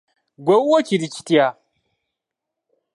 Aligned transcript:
Ggwe 0.39 0.53
ewuwo 0.59 0.79
kiri 0.87 1.07
kitya? 1.13 1.47